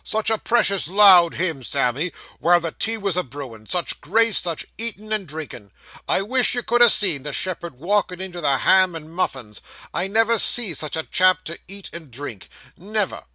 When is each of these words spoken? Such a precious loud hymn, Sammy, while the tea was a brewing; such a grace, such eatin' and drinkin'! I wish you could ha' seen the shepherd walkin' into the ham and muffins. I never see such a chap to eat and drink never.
Such 0.03 0.31
a 0.31 0.39
precious 0.39 0.87
loud 0.87 1.35
hymn, 1.35 1.63
Sammy, 1.63 2.11
while 2.39 2.59
the 2.59 2.71
tea 2.71 2.97
was 2.97 3.15
a 3.15 3.21
brewing; 3.21 3.67
such 3.67 3.91
a 3.91 3.95
grace, 4.01 4.39
such 4.41 4.65
eatin' 4.79 5.13
and 5.13 5.27
drinkin'! 5.27 5.69
I 6.07 6.23
wish 6.23 6.55
you 6.55 6.63
could 6.63 6.81
ha' 6.81 6.89
seen 6.89 7.21
the 7.21 7.31
shepherd 7.31 7.75
walkin' 7.75 8.19
into 8.19 8.41
the 8.41 8.57
ham 8.57 8.95
and 8.95 9.13
muffins. 9.13 9.61
I 9.93 10.07
never 10.07 10.39
see 10.39 10.73
such 10.73 10.97
a 10.97 11.03
chap 11.03 11.43
to 11.43 11.59
eat 11.67 11.91
and 11.93 12.09
drink 12.09 12.49
never. 12.75 13.25